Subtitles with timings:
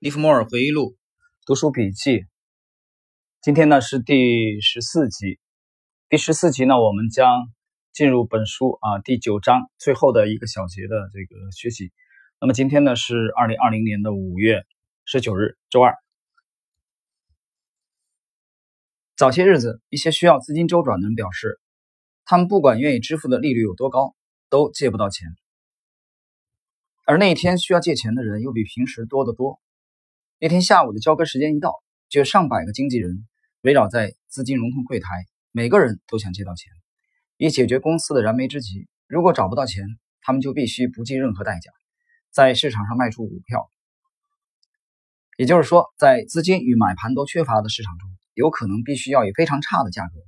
[0.00, 0.96] 利弗莫尔回忆录
[1.44, 2.24] 读书笔记，
[3.42, 5.40] 今天呢是第十四集。
[6.08, 7.48] 第十四集呢，我们将
[7.92, 11.90] 进入本书啊第九章最后的一个小节的这个学习。
[12.40, 14.62] 那么今天呢是二零二零年的五月
[15.04, 15.96] 十九日，周二。
[19.16, 21.58] 早些日子，一些需要资金周转的人表示，
[22.24, 24.14] 他们不管愿意支付的利率有多高，
[24.48, 25.26] 都借不到钱。
[27.04, 29.60] 而那一天需要借钱的人又比平时多得多。
[30.40, 31.74] 那天下午的交割时间一到，
[32.08, 33.26] 就有上百个经纪人
[33.62, 35.08] 围绕在资金融通柜台，
[35.50, 36.70] 每个人都想借到钱，
[37.38, 38.86] 以解决公司的燃眉之急。
[39.08, 39.84] 如果找不到钱，
[40.20, 41.72] 他们就必须不计任何代价，
[42.30, 43.68] 在市场上卖出股票。
[45.36, 50.20] 也就是说，在资金与买盘都缺乏的市场中，有可能必须要以非常差的价格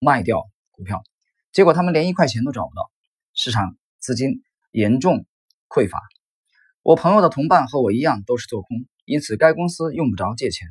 [0.00, 0.42] 卖掉
[0.72, 1.04] 股票。
[1.52, 2.90] 结果他们连一块钱都找不到，
[3.32, 4.42] 市场资金
[4.72, 5.24] 严重
[5.68, 6.00] 匮乏。
[6.82, 8.86] 我朋友的同伴和我一样都是做空。
[9.06, 10.68] 因此，该公司用不着借钱。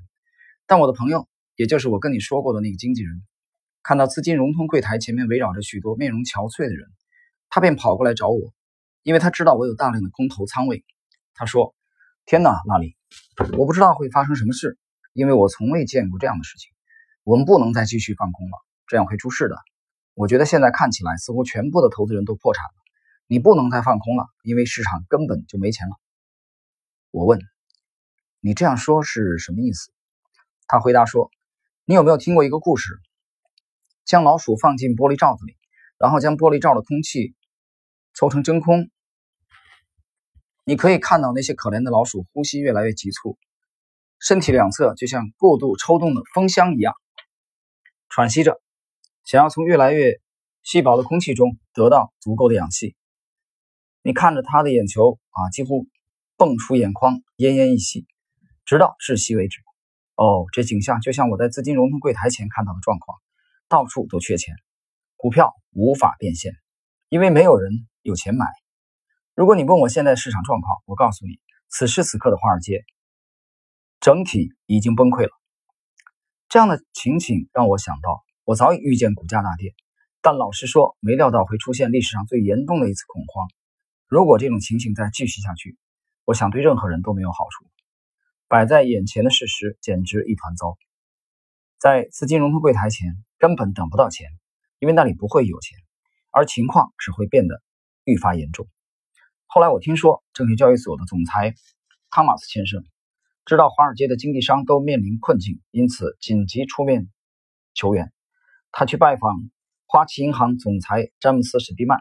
[0.68, 3.24] 但我的朋友，也就是我跟你说过的那个经纪人，
[3.82, 6.86] 看到资金融通柜台前面围绕着许多面容憔悴的人，
[7.50, 8.54] 他便跑过来找我，
[9.04, 10.84] 因为他知道我有大量的空头仓位。
[11.34, 11.74] 他说
[12.28, 12.98] ：“天哪，拉里，
[13.58, 14.78] 我不知道会发生什么事，
[15.14, 16.72] 因为我从未见过这样的事情。
[17.24, 19.56] 我们不能再继续放空了，这样会出事的。
[20.14, 22.74] 我觉得现在看起来，似乎全部的投资人都破产了。
[23.28, 25.96] 你不能再放空了，因为市场根本就没钱了。”
[27.12, 27.40] 我问。
[28.46, 29.90] 你这样说是什么意思？
[30.68, 31.32] 他回答说
[31.84, 32.94] ：“你有没有听过一个故事？
[34.06, 35.58] 将老鼠放进玻璃罩子里，
[35.98, 37.34] 然后将玻璃罩的空气
[38.14, 38.92] 抽成真空。
[40.64, 43.40] 你可以看到那些可怜的老鼠呼吸越来越急促，
[44.20, 46.94] 身体两侧就像过度抽动的风箱一样，
[48.10, 48.62] 喘息着，
[49.24, 50.22] 想要从越来越
[50.62, 52.96] 稀薄的空气中得到足够的氧气。
[54.04, 55.88] 你看着他的眼球啊，几乎
[56.38, 58.06] 蹦出眼眶，奄奄一息。”
[58.66, 59.62] 直到窒息为止。
[60.16, 63.18] 哦，这景象就像我在资金融通柜台前看到的状况，
[63.68, 64.56] 到处都缺钱，
[65.18, 66.54] 股票无法变现，
[67.10, 68.46] 因为没有人有钱买。
[69.34, 72.86] 如果你问我现在市场状况，我告诉你，此时此刻的华尔街
[74.00, 75.32] 整体已经崩溃了。
[76.48, 79.76] 这样的情景让我想到，我早已预见股价大跌，
[80.22, 83.48] 但老实说，没料到会出现历史上最严重的一次恐慌。
[84.08, 85.78] 如果这种情形再继续下去，
[86.24, 87.66] 我想对任何人都没有好处。
[88.48, 90.78] 摆在眼前的事实简直一团糟，
[91.80, 94.30] 在资金融通柜台前根本等不到钱，
[94.78, 95.80] 因为那里不会有钱，
[96.32, 97.64] 而情况只会变得
[98.04, 98.68] 愈发严重。
[99.48, 101.56] 后来我听说，证券交易所的总裁
[102.12, 102.84] 汤马斯先生
[103.46, 107.10] 知道华尔街的经纪商都面临困境，因此紧急出面
[107.74, 108.14] 求援。
[108.72, 109.34] 他去拜访
[109.88, 112.00] 花旗银行总裁詹姆斯·史蒂曼，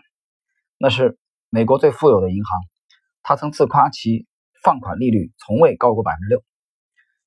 [0.77, 1.19] 那是
[1.49, 2.61] 美国最富有的银行，
[3.23, 4.27] 他曾自夸其。
[4.65, 6.43] 放款利率从未高过百分之六。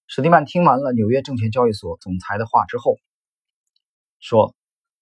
[0.08, 2.98] 史蒂曼听完了纽约证券交易所总裁的话之后，
[4.20, 4.56] 说：“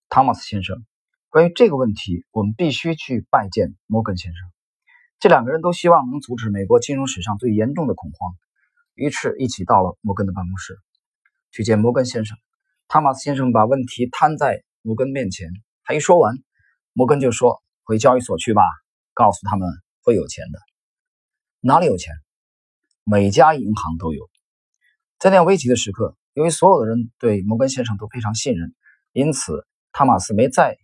[0.10, 0.86] 汤马斯先生，
[1.30, 4.52] 关于这个问题，我们必须去拜见摩根先生。”
[5.18, 8.36] 这两个人都希望能阻止美国金融史上最严重的恐慌，
[8.96, 10.78] 于是一起到了摩根的办公室
[11.52, 12.38] 去见摩根先生。
[12.90, 15.50] 汤马斯先生把问题摊在摩根面前，
[15.86, 16.36] 他一说完，
[16.92, 18.62] 摩根就说：“回交易所去吧，
[19.14, 19.70] 告诉他们
[20.02, 20.60] 会有钱的。
[21.62, 22.14] 哪里有钱？”
[23.08, 24.28] 每家银行都有。
[25.20, 28.74] 在那样危急的时刻，由于所有的人对摩根先生都非常信任，
[29.12, 30.76] 因此汤马斯没再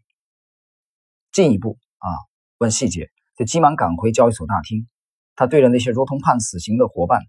[1.32, 2.08] 进一步啊
[2.60, 4.88] 问细节，就急忙赶回交易所大厅。
[5.36, 7.24] 他对着那些如同判死刑的伙伴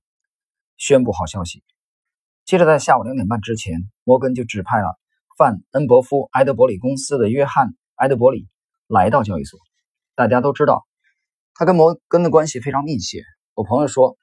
[0.76, 1.64] 宣布好消息。
[2.44, 4.98] 接着，在下午两点半之前，摩根就指派了
[5.38, 8.46] 范恩伯夫埃德伯里公司的约翰埃德伯里
[8.88, 9.58] 来到交易所。
[10.14, 10.86] 大家都知道，
[11.54, 13.22] 他跟摩根的关系非常密切。
[13.54, 14.18] 我朋友说。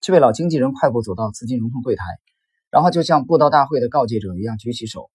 [0.00, 2.04] 这位老经纪人快步走到资金融通柜台，
[2.70, 5.10] 然后就像布道大会的告诫者一样举起手，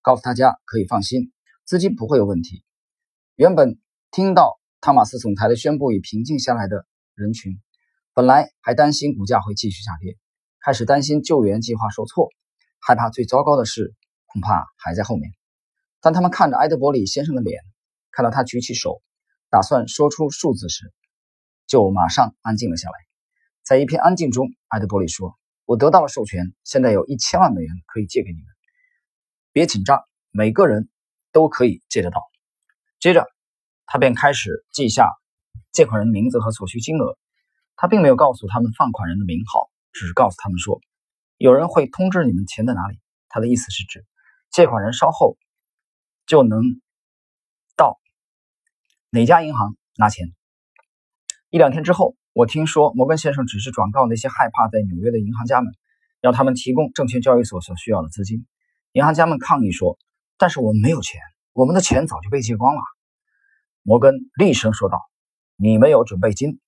[0.00, 1.32] 告诉大家可以放心，
[1.64, 2.64] 资金不会有问题。
[3.36, 3.78] 原本
[4.10, 7.60] 听到汤马斯总裁的宣布已平静下来的人群，
[8.14, 10.16] 本来还担心股价会继续下跌，
[10.60, 12.30] 开始担心救援计划受挫，
[12.80, 13.94] 害怕最糟糕的事
[14.26, 15.30] 恐怕还在后面。
[16.00, 17.62] 当他们看着埃德伯里先生的脸，
[18.10, 19.02] 看到他举起手，
[19.50, 20.90] 打算说出数字时，
[21.66, 22.94] 就马上安静了下来。
[23.62, 28.44] 在一片安静中，埃德伯里说：“我得到了授权，现在有一千万美元可以借给你们。
[29.52, 30.90] 别紧张，每个人
[31.30, 32.20] 都可以借得到。”
[32.98, 33.24] 接着，
[33.86, 35.08] 他便开始记下
[35.70, 37.16] 借款人的名字和所需金额。
[37.76, 40.80] 他并没有告诉他们放款人的名号，只是告诉他们说
[41.38, 42.98] ：“有人会通知你们钱在哪里。”
[43.30, 44.04] 他的意思是指
[44.50, 45.36] 借款人稍后
[46.26, 46.60] 就能
[47.76, 48.00] 到
[49.10, 50.34] 哪家银行拿钱。
[51.48, 52.16] 一两天之后。
[52.34, 55.74] 我听说摩根先生只是转告那些害怕在纽约的银行家们，
[56.22, 58.46] 要他们提供证券交易所所需要的资金。
[58.92, 59.98] 银行家们抗议说
[60.38, 61.20] ：“但是我们没有钱，
[61.52, 62.80] 我们的钱早就被借光了。”
[63.84, 64.98] 摩根厉声说道
[65.56, 66.58] ：“你没有准备金。”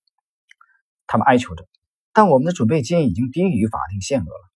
[1.07, 1.67] 他们哀求着
[2.13, 4.49] ：“但我们的准备金已经低于法定限额了，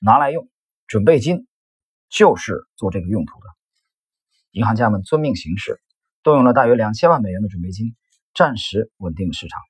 [0.00, 0.48] 拿来用。
[0.88, 1.46] 准备金
[2.08, 3.46] 就是做这个用途的。”
[4.50, 5.80] 银行家们遵命行事，
[6.24, 7.94] 动用了大约两千万美元的准备金，
[8.34, 9.60] 暂时稳定了市场。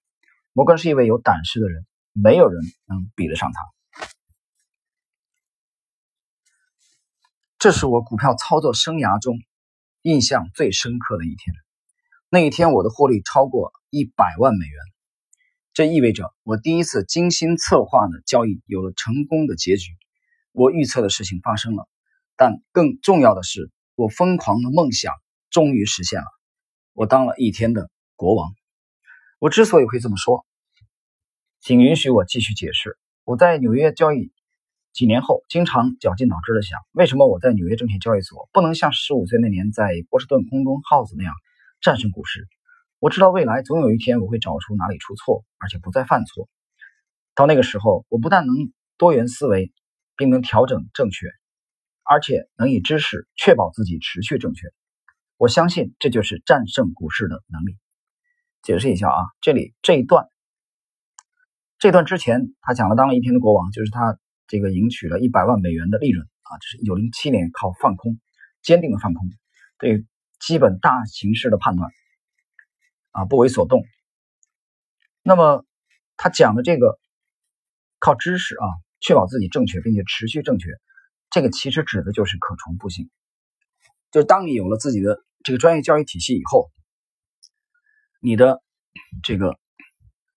[0.52, 3.60] 摩根是一位有胆识的人，没有人能比得上他。
[7.58, 9.38] 这是我股票操作生涯中
[10.02, 11.54] 印象最深刻的一天。
[12.28, 14.76] 那一天，我的获利超过一百万美元，
[15.72, 19.92] 这意味着我第一次精心策划的交易有了成功的结局。
[20.52, 21.88] 我预测的事情发生了，
[22.36, 25.14] 但更重要的是，我疯狂的梦想
[25.48, 26.26] 终于实现了。
[26.92, 28.52] 我当了一天的国王。
[29.40, 30.44] 我之所以会这么说，
[31.60, 32.98] 请允许我继续解释。
[33.24, 34.30] 我在纽约交易
[34.92, 41.32] 几年后，经常绞尽脑汁的想，为什么我在纽约证券交易所不能像十五岁那年在波士顿空中耗子那样
[41.80, 42.46] 战胜股市？
[42.98, 46.46] 我知道未来总有一天我会找出哪里出错，而且不再犯错。
[47.34, 48.54] 到那个时候，我不但能
[48.98, 49.72] 多元思维，
[50.18, 51.28] 并能调整正确，
[52.04, 54.66] 而且能以知识确保自己持续正确。
[55.38, 57.78] 我相信这就是战胜股市的能力。
[58.62, 60.28] 解释一下啊，这里这一段，
[61.78, 68.20] 这段之前他讲了当了一天的国王，就是他这个赢取了一百万美元的利润啊，这是一九零七年靠放空，
[68.62, 69.26] 坚定的放空，
[69.78, 70.04] 对
[70.38, 71.90] 基本大形势的判断
[73.12, 73.82] 啊不为所动。
[75.22, 75.64] 那么
[76.18, 76.98] 他讲的这个
[77.98, 78.66] 靠知识啊
[79.00, 80.68] 确保自己正确并且持续正确，
[81.30, 83.08] 这个其实指的就是可重复性，
[84.10, 86.70] 就是当你有了自己的这个专业教育体系以后。
[88.20, 88.62] 你的
[89.22, 89.58] 这个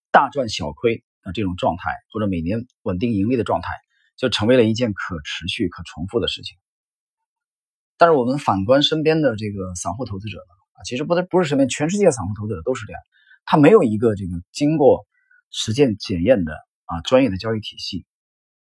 [0.09, 3.67] 大赚小亏的这种状态，或者每年稳定盈利的状态，
[4.17, 6.57] 就成为了一件可持续、可重复的事情。
[7.97, 10.53] 但是我们反观身边的这个散户投资者呢？
[10.73, 13.01] 啊，其实不，不是身边，全世界散户投资者都是这样。
[13.45, 15.05] 他没有一个这个经过
[15.51, 16.53] 实践检验的
[16.85, 18.05] 啊专业的交易体系，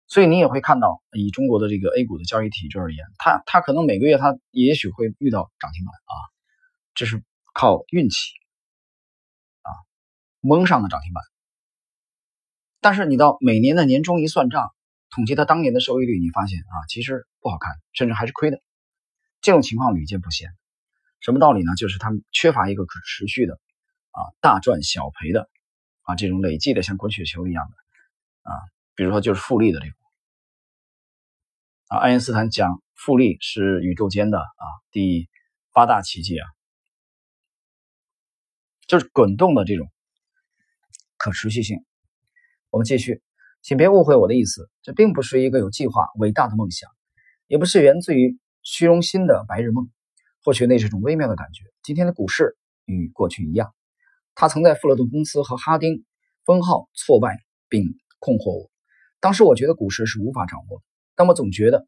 [0.06, 6.14] 所以你也会看到，以中国的这个 A 股的交易体制而言，他他可能每个月他也许会遇到涨停板啊，
[6.94, 7.22] 这是
[7.52, 8.39] 靠运气。
[10.40, 11.22] 蒙上的涨停板，
[12.80, 14.72] 但是你到每年的年终一算账，
[15.10, 18.58] 统计他当年的收益率，你发现啊，其实不好看，甚至还是亏的。
[19.42, 20.50] 这种情况屡见不鲜。
[21.20, 21.74] 什么道理呢？
[21.76, 23.60] 就是他们缺乏一个可持续的
[24.12, 25.50] 啊大赚小赔的
[26.02, 28.56] 啊这种累计的像滚雪球一样的啊，
[28.94, 29.94] 比如说就是复利的这种
[31.88, 35.28] 啊，爱因斯坦讲复利是宇宙间的啊第
[35.74, 36.48] 八大奇迹啊，
[38.86, 39.86] 就是滚动的这种。
[41.20, 41.84] 可持续性，
[42.70, 43.20] 我们继续，
[43.60, 46.88] 请别误会我的意思，这并不是一个有计划、伟大的梦想，
[47.46, 49.90] 也不是源自于虚荣心的白日梦。
[50.42, 51.64] 或许那是种微妙的感觉。
[51.82, 52.56] 今天的股市
[52.86, 53.74] 与过去一样，
[54.34, 56.06] 他曾在富勒顿公司和哈丁
[56.46, 57.36] 分号挫败
[57.68, 57.84] 并
[58.18, 58.70] 困惑我。
[59.20, 60.84] 当时我觉得股市是无法掌握的，
[61.16, 61.86] 但我总觉得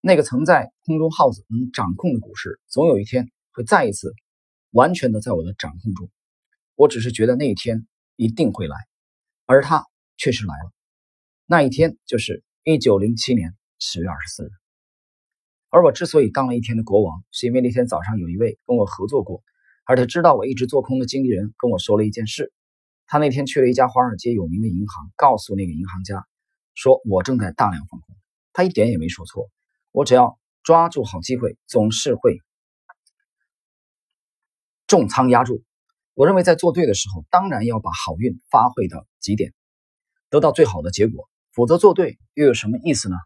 [0.00, 4.14] 那个曾在空中耗子能掌控的股市，总有一天会再一次
[4.70, 6.08] 完全的在我的掌控中。
[6.80, 7.86] 我只是觉得那一天
[8.16, 8.74] 一定会来，
[9.44, 9.84] 而它
[10.16, 10.72] 确实来了。
[11.44, 14.50] 那一天就是一九零七年十月二十四日。
[15.68, 19.42] 而我之所以当了一天的国王，是因为那天早上有一位跟我合作过，
[19.84, 22.50] 而他知道我一直做空的经纪人跟我说了一件事。
[23.06, 26.26] 他那天去了一家华尔街有名的银行，告诉那个银行家，
[26.74, 28.16] 说我正在大量放空。
[28.54, 29.50] 他一点也没说错。
[29.92, 32.38] 我只要抓住好机会，总是会
[34.86, 35.62] 重仓压住。
[36.20, 39.54] 我认为在做对的时候，当然要把好运发挥到极点，
[40.28, 41.30] 得到最好的结果。
[41.54, 43.16] 否则做对又有什么意思呢？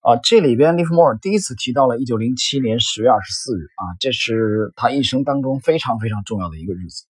[0.00, 7.04] 啊，这里边利弗莫尔第一次提到了一九零七年十月二十四日啊，这是他一生当中非常非常重要的一个日子。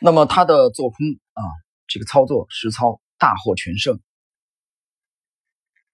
[0.00, 0.96] 那么他的做空
[1.34, 1.42] 啊，
[1.86, 4.00] 这个操作实操大获全胜。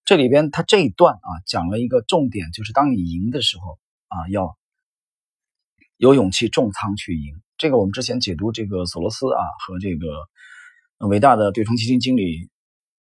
[0.07, 3.79] 这里边他这一段啊讲了一个重点，就是当你赢的时候
[4.09, 4.59] 啊要。
[6.01, 12.49] 有勇气重仓去赢，这个我们之前解读这个索罗斯啊和这个伟大的对冲基金经理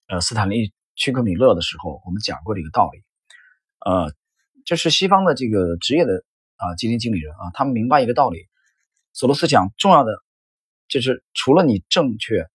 [0.07, 3.03] 呃斯坦利·屈克米勒的时候，我们讲过这个道理。
[3.79, 4.13] 呃，
[4.63, 6.23] 这是西方的这个职业的
[6.55, 8.47] 啊基金经理人啊，他们明白一个道理。
[9.11, 10.13] 索罗斯讲，重要的
[10.87, 12.47] 就是除了你正确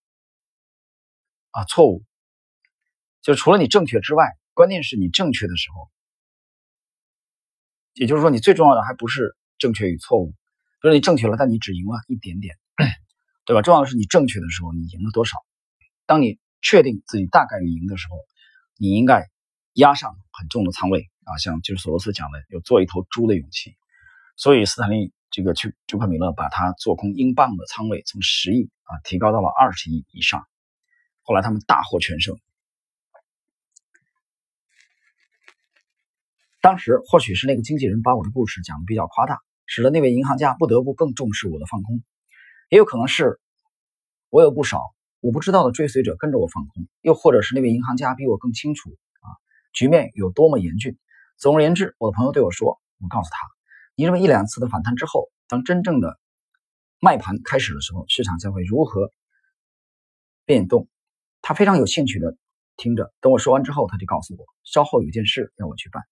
[1.51, 2.03] 啊错误，
[3.21, 5.91] 就除了你正确之外，关键是你正确的时候，
[7.93, 9.35] 也就是说，你最重要的还不是。
[9.61, 10.31] 正确与错误，
[10.81, 12.57] 比如你正确了，但你只赢了一点点，
[13.45, 13.61] 对吧？
[13.61, 15.37] 重要的是你正确的时候你赢了多少。
[16.07, 18.17] 当你确定自己大概率赢的时候，
[18.79, 19.29] 你应该
[19.73, 23.75] 压上很重的仓位啊，像就是索罗斯讲的，有做一头猪的勇气。
[24.35, 30.47] 所以斯坦利这个去朱克米勒把他做空英镑的仓位从十亿啊提高到了二十亿以上，
[31.21, 32.35] 后来他们大获全胜。
[36.61, 39.39] 当时或许是那个经纪人把我的故事讲的比较夸大，
[39.73, 42.03] 使得那位银行家不得不更重视我的放空，
[42.67, 43.39] 也有可能是
[44.29, 44.81] 我有不少
[45.21, 48.89] 我不知道的追随者跟着我放空，又或者是那位银行家比我更清楚
[49.21, 49.31] 啊
[49.71, 50.97] 局面有多么严峻。
[51.37, 53.37] 总而言之，我的朋友对我说：“我告诉他，
[53.95, 56.19] 你认为一两次的反弹之后，当真正的
[56.99, 59.09] 卖盘开始的时候，市场将会如何
[60.43, 60.89] 变动？”
[61.41, 62.35] 他非常有兴趣的
[62.75, 63.13] 听着。
[63.21, 66.03] 等我说完之后，他就告诉我，稍后有件事要我去办。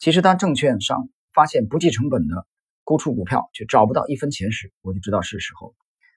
[0.00, 2.48] 其实，当证券商发现不计成本的
[2.90, 5.76] 沽出股票却找不到一分钱时，我就知道是时候。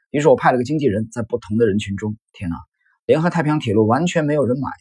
[0.10, 2.56] 于是我派了个经纪人，在不同的人群中，天哪，
[3.06, 4.72] 联合太平洋铁路完全没有人买，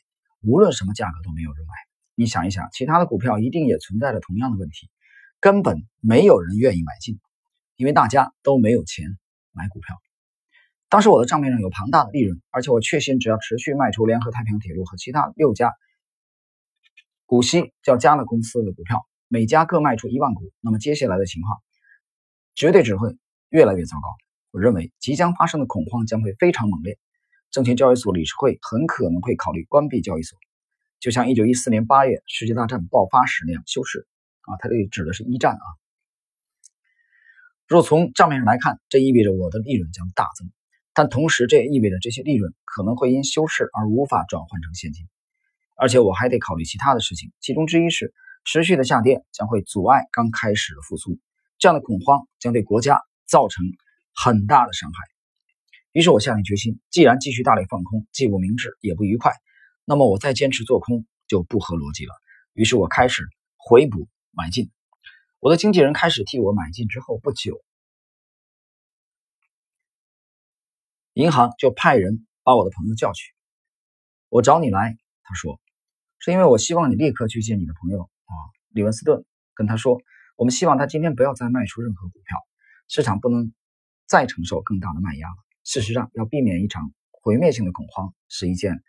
[0.40, 1.74] 无论什么价格都没有人买。
[2.14, 4.88] 你想一想，其他的股票一定也存在着同样的问题，
[5.38, 7.20] 根本没有人愿意买进，
[7.76, 9.18] 因为大家都没有钱
[9.52, 9.94] 买股票。
[10.88, 15.74] 当时我的账面上有庞大的利润，而且我确信，只要持续卖出联合太平洋铁路和其他六家。
[17.26, 21.60] 股息较佳的公司的股票，每家各卖出一万股，那么接下来的情况
[22.54, 23.16] 绝对只会
[23.48, 24.08] 越来越糟糕。
[24.50, 26.98] 我认为即将发生的恐慌将会非常猛烈，
[27.50, 30.38] 证券交易所理事会很可能会考虑关闭交易所，
[31.00, 34.06] 就像一九一四年八月世界大战爆发时那样休市。
[34.42, 35.66] 啊，它这里指的是一战啊。
[37.68, 40.50] 若从账面上来看，这意味着我的利润将大增，
[40.92, 45.06] 但同时这也意味着这些利润可能会因休市而无法转换成现金。
[45.76, 48.12] 而且我还得考虑其他的事情，其中之一是
[48.44, 51.18] 持续的下跌将会阻碍刚开始的复苏，
[51.62, 53.64] 这样的恐慌将对国家造成
[54.12, 54.98] 很大的伤害。
[55.92, 59.30] 于是我下定决心，既然继续大力放空既不明智也不愉快，
[59.84, 62.12] 那么我再坚持做空就不合逻辑了。
[62.52, 63.22] 于是我开始
[63.56, 64.72] 回补买进。
[65.38, 67.62] 我的经纪人开始替我买进之后不久，
[71.12, 73.32] 银行就派人把我的朋友叫去，
[74.30, 75.60] 我找你来，他说。
[76.18, 78.34] 是因为我希望你立刻去见你的朋友啊，
[78.70, 80.00] 李文斯顿，跟他说，
[80.42, 82.36] 我们希望他今天不要再卖出任何股票，
[82.88, 83.54] 市场不能
[84.08, 85.36] 再承受更大的卖压了。
[85.62, 88.82] 事实上，要避免一场毁灭性的恐慌是一件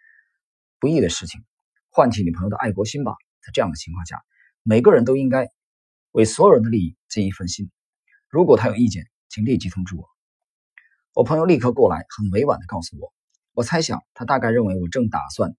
[0.79, 1.43] 不易的事情。
[1.91, 3.13] 唤起你朋友的爱国心吧，
[3.45, 4.23] 在这样的情况下，
[4.63, 5.47] 每个人都应该
[6.09, 7.69] 为所有人的利益尽一份心。
[8.29, 10.09] 如果他有意见，请立即通知我。
[11.13, 13.13] 我朋友立刻过来，很委婉地告诉我，
[13.53, 15.55] 我猜想他大概认为我正打算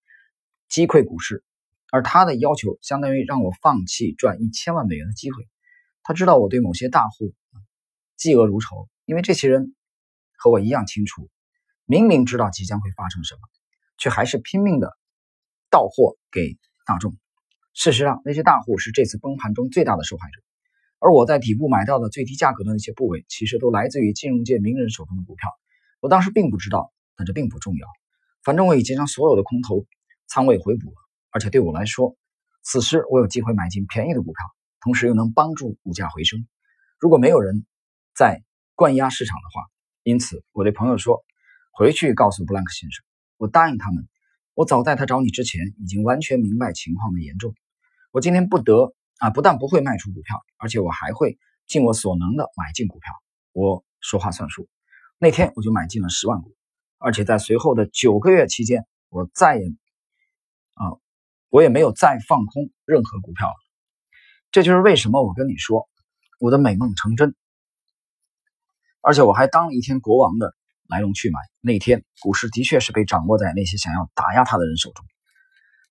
[0.69, 1.45] 击溃股市。
[1.93, 5.47] 而他的要求相当于让我放弃赚一千万美元的机会。
[6.05, 7.35] 他知道我对某些大户
[8.17, 9.75] 嫉恶如仇，因为这些人
[10.37, 11.29] 和我一样清楚，
[11.87, 13.41] 明明知道即将会发生什么，
[13.99, 14.97] 却还是拼命的
[15.71, 16.57] 到货给
[16.87, 17.17] 大众。
[17.73, 20.43] 事实上，那些大户是这次崩盘中最大的受害者，
[21.01, 25.51] 而我在底部买到的最低价格的那些部位，其实都来自于金融界名人手中的股票。
[26.01, 27.89] 我当时并不知道，但这并不重要。
[28.45, 29.87] 反正我已经将所有的空头
[30.27, 30.97] 仓位回补了。
[31.31, 32.15] 而且对我来说，
[32.63, 34.37] 此时我有机会买进便宜的股票，
[34.85, 36.47] 同时又能帮助股价回升。
[37.01, 37.65] 如果没有人
[38.15, 39.63] 在灌压市场的话，
[40.03, 41.25] 因此我对朋友说
[41.73, 43.03] ：“回去告诉布兰克先生，
[43.39, 44.07] 我答应他们。
[44.53, 47.55] 我早在他找你之前，已经完全明白情况的严重。
[48.13, 53.11] 我今天不得啊，不但不会卖出股票，而且我还会尽我所能的买进股票。
[53.53, 54.69] 我说话算数。
[55.19, 56.55] 那天我就买进了十万股，
[56.99, 59.67] 而且在随后的九个月期间，我再也
[60.75, 60.93] 啊。”
[61.55, 63.55] 我也没有再放空任何股票了，
[64.55, 65.89] 这就是为什么我跟你说
[66.39, 67.35] 我的美梦成真，
[69.01, 70.55] 而且我还当了一天国王的
[70.87, 71.41] 来龙去脉。
[71.61, 75.05] 那天股市的确是被掌握在那些想要打压他的人手中。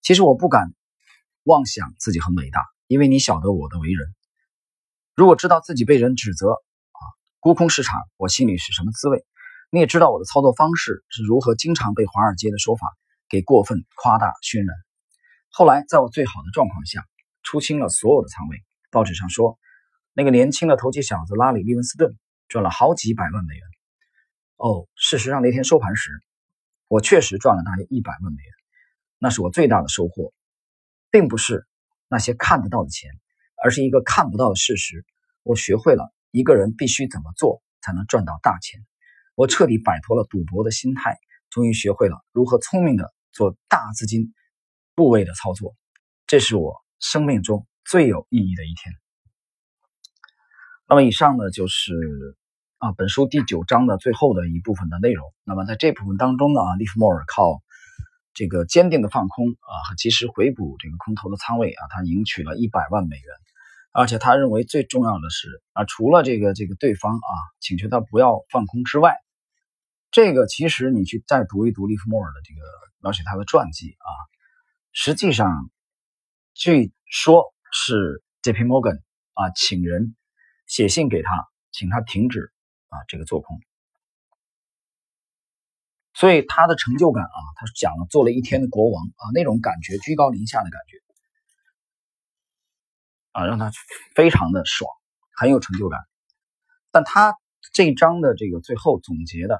[0.01, 0.71] 其实我不敢
[1.43, 4.07] 妄想自己很伟大，因为你晓得我的为人。
[5.13, 7.01] 如果知道自己被人指责啊
[7.41, 9.25] 沽空市场，我心里是什么滋味？
[9.71, 12.87] 你也知道我的操作方式是如何经常被华尔街的说法
[13.27, 14.73] 给过分夸大渲染。
[15.49, 17.05] 后来，在我最好的状况下，
[17.43, 18.63] 出清了所有的仓位。
[18.89, 19.59] 报纸上说，
[20.13, 23.63] 那个年轻的投机小子拉里·利文斯顿赚了好几百万美元。
[24.55, 26.11] 哦，事实上那天收盘时，
[26.87, 28.53] 我确实赚了大约一百万美元。
[29.19, 30.33] 那是我最大的收获，
[31.11, 31.67] 并不是
[32.07, 33.11] 那些看得到的钱，
[33.63, 35.05] 而是一个看不到的事实。
[35.43, 38.85] 我学会了一个人必须怎么做才能赚到大钱。
[39.35, 41.17] 我彻底摆脱了赌博的心态，
[41.49, 44.33] 终于学会了如何聪明的做大资金。
[44.95, 45.75] 部位的操作，
[46.27, 48.95] 这是我生命中最有意义的一天。
[50.87, 51.93] 那么，以上呢就是
[52.77, 55.33] 啊本书第九章的最后的一部分的内容。
[55.43, 57.61] 那么在这部分当中呢，利弗莫尔靠
[58.33, 63.25] 这个坚定的放空啊和及时回补这个空头的仓位啊，他赢取了一百万美元。
[63.91, 69.17] 而且他认为最重要的是啊，除了这个这个对方啊请求他不要放空之外，
[70.09, 72.61] 这个其实你去再读一读利弗莫尔的这个
[73.01, 74.11] 描写他的传记啊，
[74.93, 75.69] 实际上
[76.53, 78.63] 据说是 J.P.
[78.63, 79.01] Morgan
[79.33, 80.15] 啊请人
[80.67, 81.29] 写信给他，
[81.71, 82.51] 请他停止
[82.89, 83.59] 啊这个做空，
[86.13, 90.97] 所以他的成就感啊，他讲了做了一天的国王啊那种感觉居高临下的感觉。
[93.31, 93.71] 啊，让他
[94.13, 94.87] 非常的爽，
[95.35, 95.99] 很有成就感。
[96.91, 97.35] 但他
[97.71, 99.59] 这一章的这个最后总结的，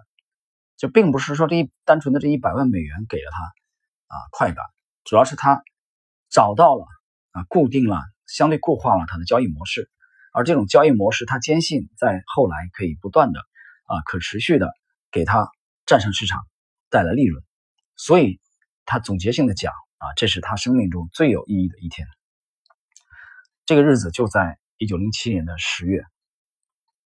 [0.77, 4.63] 就并不是说这一单纯的这一百万美元给了他啊快感，
[5.03, 5.63] 主要是他
[6.33, 6.83] 找到了
[7.31, 9.87] 啊固定了相对固化了他的交易模式，
[10.33, 13.39] 而这种交易模式，他坚信在后来可以不断的
[13.85, 14.73] 啊可持续的
[15.11, 15.47] 给他
[15.85, 16.41] 战胜市场
[16.89, 17.43] 带来利润，
[17.95, 18.39] 所以
[18.85, 22.07] 他总结性的讲啊，这是他生命中最有意义的一天。
[23.65, 26.03] 这个日子就在一九零七年的十月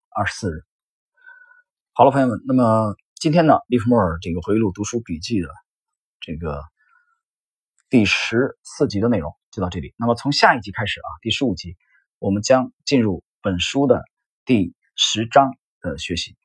[0.10, 0.64] 二十四日。
[1.92, 5.50] 好了，朋友们，那么今天呢，利弗莫尔这个回忆录读书笔记的
[6.22, 6.64] 这个
[7.90, 9.94] 第十四集的内容就到这里。
[9.98, 11.78] 那么从下一集开始啊，第十五集，
[12.20, 14.04] 我们将进入本书的
[14.44, 16.36] 第十章的学习。